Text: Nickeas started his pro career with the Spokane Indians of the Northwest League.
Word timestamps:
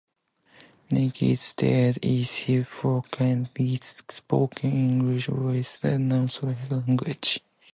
Nickeas 0.89 1.37
started 1.41 2.03
his 2.03 2.65
pro 2.67 3.03
career 3.03 3.47
with 3.53 3.53
the 3.53 4.03
Spokane 4.09 4.71
Indians 4.97 5.27
of 5.27 5.81
the 5.81 5.99
Northwest 5.99 6.83
League. 6.87 7.41